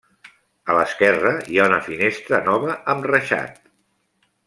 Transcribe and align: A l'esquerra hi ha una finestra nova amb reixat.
A 0.73 0.77
l'esquerra 0.77 1.33
hi 1.55 1.59
ha 1.63 1.67
una 1.73 1.79
finestra 1.91 2.41
nova 2.51 2.79
amb 2.95 3.07
reixat. 3.15 3.61